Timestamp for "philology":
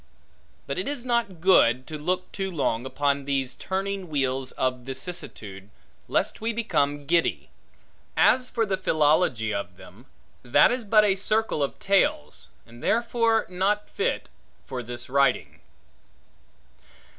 8.77-9.53